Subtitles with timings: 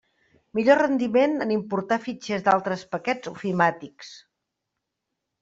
[0.59, 4.11] Millor rendiment en importar fitxers d'altres paquets ofimàtics.